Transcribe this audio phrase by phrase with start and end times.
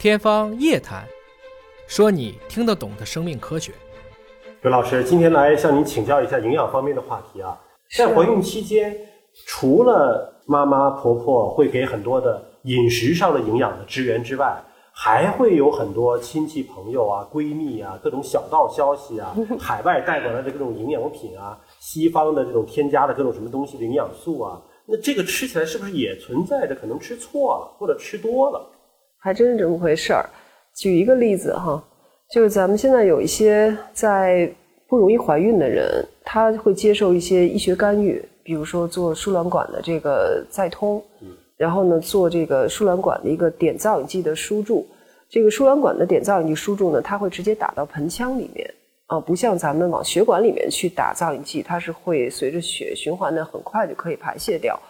[0.00, 1.04] 天方夜谭，
[1.86, 3.70] 说你听得懂的生命科学。
[4.62, 7.60] 刘老师，今天来向您请教一下营养方面的话题啊。
[7.94, 8.96] 在怀孕期间，
[9.44, 14.58] 除了妈妈婆婆会给很多的饮食上的营养的支援之外，
[14.90, 28.66] 还会有很多亲戚朋友啊、闺蜜啊、各种小道消息啊、 海外带过来的各种营养品啊、西方的这种添加的各种什么东西的营养素啊，那这个吃起来是不是也存在着可能吃错了或者吃多了？
[29.20, 30.24] 还真是这么回事儿。
[30.74, 31.82] 举一个例子哈，
[32.32, 34.50] 就是咱们现在有一些在
[34.88, 41.02] 不容易怀孕的人，他会接受一些医学干预，比如说做输卵管的这个再通，
[41.58, 44.86] 然后呢做这个输卵管的一个碘造影剂的输注。
[45.28, 48.72] 这个输卵管的碘造影剂输注呢，它会直接打到盆腔里面
[49.06, 54.80] 啊，不像咱们往血管里面去打造影剂，它是会随着血循环的很快就可以排泄掉。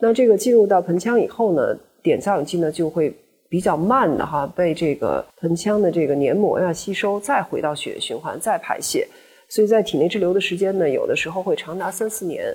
[0.00, 3.14] 那这个进入到盆腔以后呢，碘造影剂呢就会。
[3.48, 9.08] 比较慢的哈，被这个盆腔的这个黏膜呀吸收，再回到血液循环，再排泄，
[9.48, 12.54] 所以在体内滞留的时间呢，有的时候会长达三四年。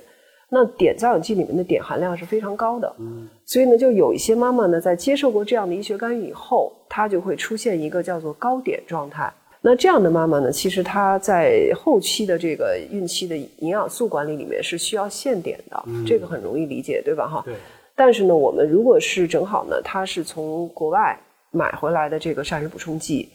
[0.50, 2.96] 那碘造影剂里面的碘含量是非常高的，
[3.44, 9.34] 所以呢，就有一些妈妈呢，在接受过这样的医学干预以后，她就会出现一个叫做高碘状态。
[9.62, 17.28] 那这样的妈妈呢，其实她在后期的这个孕期的营养素管理里面是需要限碘的，这个很容易理解，对吧？
[17.28, 17.42] 哈。
[17.44, 17.56] 对。
[17.96, 21.18] 但是呢，我们如果是正好呢，它是从国外
[21.52, 23.30] 买回来的这个膳食补充剂，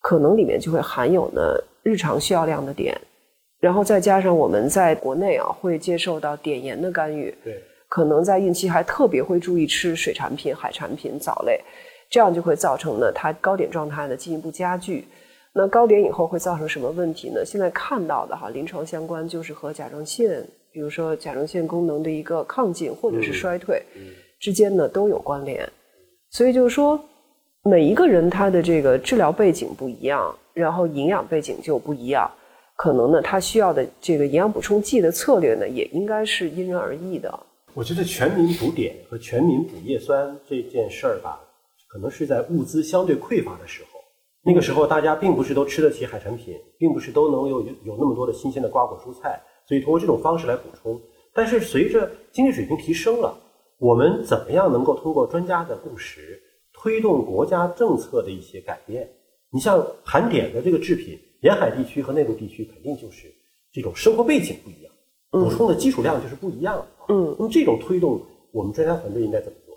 [0.00, 2.94] 可能里面就会含有呢日常需要量的碘，
[3.60, 11.58] 然后再加上我们在国内啊会接受到碘盐的干预，对，可能在孕期还特别会注意吃水产品、海产品、藻类，
[12.10, 15.08] 这样就会造成呢它高碘状态呢进一步加剧。
[15.54, 17.44] 那高碘以后会造成什么问题呢？
[17.44, 20.46] 现在看到的哈临床相关就是和甲状腺。
[20.74, 23.80] 比如说甲状腺功能的一个亢进或者是衰退
[24.40, 25.66] 之间呢都有关联，
[26.30, 26.98] 所以就是说
[27.62, 32.28] 每一个人他的这个治疗背景不一样，然后营养背景就不一样，
[32.74, 37.32] 可能呢他需要的这个营养补充剂的策略呢也应该是因人而异的。
[37.72, 41.38] 我觉得全民补碘和全民补叶酸这件事儿吧，
[41.86, 44.00] 可能是在物资相对匮乏的时候，
[44.44, 49.40] 那个时候大家并不是都吃得起海产品，并不是都能有有那么多的新鲜的瓜果蔬菜。
[49.66, 51.00] 所以通过这种方式来补充，
[51.32, 53.34] 但是随着经济水平提升了，
[53.78, 56.40] 我们怎么样能够通过专家的共识，
[56.72, 59.08] 推动国家政策的一些改变？
[59.50, 63.32] 你像含碘的这个制品，沿海地区和内陆地区肯定就是
[63.72, 64.92] 这种生活背景不一样，
[65.30, 66.84] 补充的基础量就是不一样。
[67.08, 68.20] 嗯，那么这种推动，
[68.52, 69.74] 我们专家团队应该怎么做？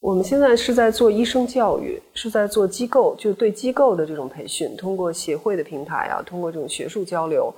[0.00, 7.54] 我们现在是在做医生教育，是在做机构，就对机构的这种培训，通过协会的平台啊，通过这种学术交流。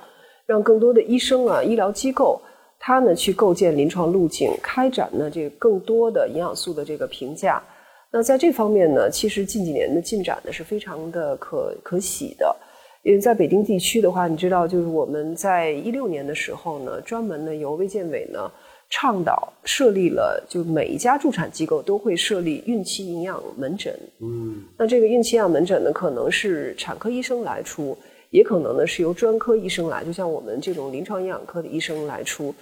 [0.53, 2.39] 让更多的医生啊，医疗机构，
[2.79, 7.63] 他呢去构建临床路径，开展呢这更多的营养素的这个评价。
[8.11, 12.55] 那在这方面呢，其实近几年的进展呢是非常的可可喜的。
[13.03, 18.53] 因为在北京地区的话，你知道，就是我们在一六年的时候呢，专门呢由卫健委呢
[18.91, 23.99] 倡导设立了，就每一家助产机构都会设立孕期营养门诊。
[24.21, 27.97] 嗯，那这个孕期营养门诊呢，可能是产科医生来出。
[28.33, 32.53] 也可能呢是由专科医生来，就像我们这种临床营养科的医生来出，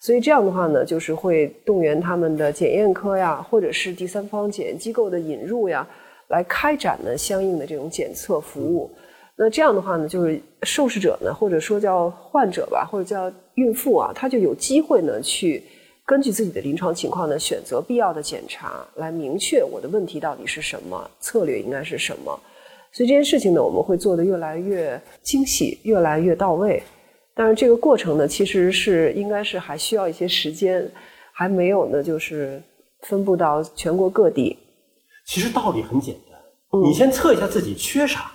[0.00, 5.86] 所以这样的话呢，就是会动员他们的检验科呀，或者是第三方检验机构的引入呀，
[6.28, 8.90] 来开展呢相应的这种检测服务。
[9.36, 15.62] 那这样的话呢，就是受试者呢，或者说叫患者吧，或者叫孕妇啊，他就有机会呢去
[16.06, 22.38] 根据自己的临床情况呢，选择必要的检查，来明确我的问题到底是什么，策略应该是什么。
[22.92, 26.82] 所以这件事情呢，我们会做得越来越精细，越来越到位。
[27.34, 30.90] 但是这个过程呢，其实是应该是还需要一些时间，
[31.34, 32.62] 还没有呢，就是
[33.02, 34.56] 分布到全国各地。
[35.26, 38.32] 其实道理很简单，你先测一下自己缺啥，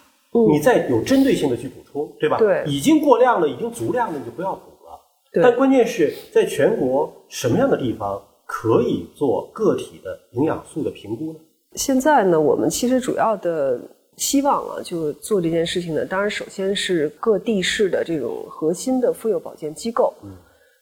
[0.51, 2.38] 你再有针对性的去补充，对吧？
[2.38, 2.63] 对。
[2.67, 5.00] 已经过量了，已经足量了，你就不要补了。
[5.34, 5.41] 对。
[5.41, 11.40] 但关键是在全国什么样的地方可以做个体的营养素的评估呢？
[11.73, 13.81] 现在呢，我们其实主要的。
[14.22, 16.06] 希望啊，就做这件事情呢。
[16.06, 20.14] 当然，首先是各地市的这种核心的妇幼保健机构。
[20.23, 20.29] 嗯，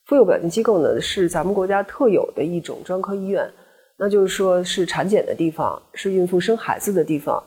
[0.08, 3.50] 妇幼保健机构呢，是咱们国家特有的一种专科医院。
[3.98, 7.42] 那就是说，是产检的地方，是孕妇生孩子的地方。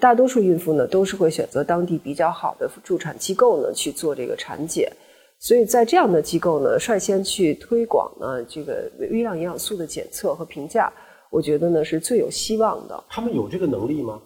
[0.00, 4.92] 大多数孕妇呢，都是会选择当地比较好的助产机构呢去做这个产检。
[5.38, 10.92] 所以在这样的机构呢，率先去推广呢这个微量营养素的检测和评价，
[11.30, 13.04] 我觉得呢是最有希望的。
[13.08, 14.20] 他们有这个能力吗？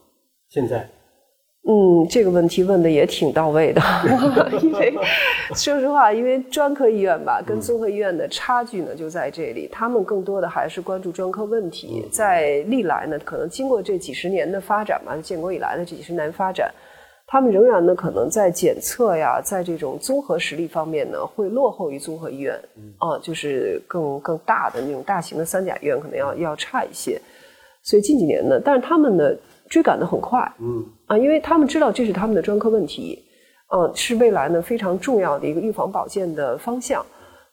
[0.48, 0.88] 现在？
[1.64, 3.80] 嗯，这个问题问的也挺到位的，
[4.60, 4.92] 因为
[5.54, 12.04] 说实话，因为专科医院吧跟综合医院的差距呢就在这里，他们更多的还是关注专科问题。
[12.10, 16.68] 在历来呢，可能经过这几十年的发展吧，建国以来的这几十年发展，
[17.28, 22.58] 他们仍然呢可能在检测呀，在这种综合实力方面呢会落后于综合医院，
[22.98, 27.20] 啊，就是更更大的那种大型的三甲医院可能要要差一些。
[27.82, 29.34] 所以近几年呢，但是他们呢。
[29.68, 33.18] 追赶的很快，嗯啊，因为他们知道这是他们的专科问题，
[33.68, 37.02] 啊，是未来呢非常重要的一个预防保健的方向，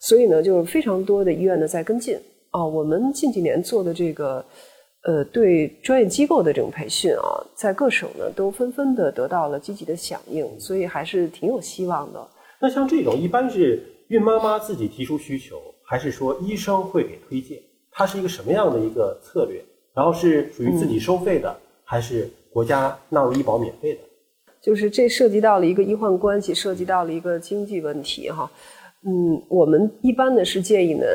[0.02, 2.18] 所以呢，就是非常多的医院呢在跟进
[2.52, 2.66] 啊。
[2.66, 4.44] 我们近几年做的这个，
[5.04, 12.28] 呃，对专业机构的这种培训啊，在各省呢都纷纷的得到了积极的响应，所以还是挺有希望的。
[12.60, 15.56] 那像这种一般是孕妈妈自己提出需求，
[15.86, 17.58] 还是说医生会给推荐？
[17.92, 19.64] 它是一个什么样的一个策略？
[19.94, 21.56] 然后是属于自己收费的？
[21.84, 24.00] 还是国家纳入医保免费的，
[24.62, 28.48] 就是这涉及到了一个医患关系，涉及到了一个经济问题哈。
[29.08, 31.06] 嗯，我们一般呢是建议呢，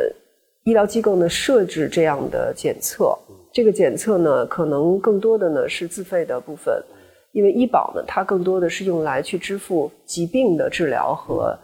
[0.64, 3.16] 医疗机构呢设置这样的检测，
[3.52, 6.82] 这个检测呢可能更多的呢是自费的部分，
[7.30, 11.56] 因为医保呢它更多的是用来去支付疾病的治疗和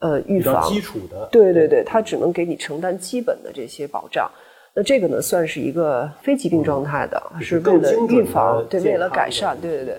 [0.00, 0.68] 呃预防。
[0.68, 1.68] 基础的，对对。
[1.68, 4.28] 对，它只能给你承担基本的这些保障。
[4.76, 9.96] 那这个呢，算是一个非疾病状态的，是为了预防，对，为了改善，对对对。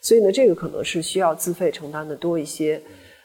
[0.00, 2.80] 所以呢，这个可能是需要自费承担的多一些。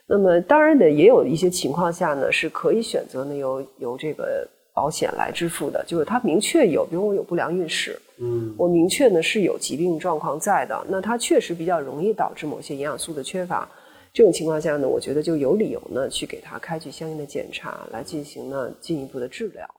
[0.08, 13.70] 那么，当然呢，也有一些情况下呢，是可以选择呢由由这个保险来支付的，就是它明确有，比如我有不良孕史，嗯，我明确呢是有疾病状况在的，那它确实比较容易导致某些营养素的缺乏。
[14.12, 19.70] 这种情况下呢，我觉得就有理由呢去给他开具相应的检查，来进行呢进一步的治疗。